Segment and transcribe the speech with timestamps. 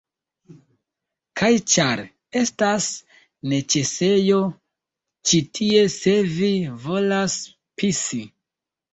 [1.39, 1.99] Kaj ĉar...
[2.39, 2.87] estas
[3.51, 4.39] neĉesejo
[5.31, 6.49] ĉi tie se vi
[6.87, 7.37] volas
[7.83, 8.23] pisi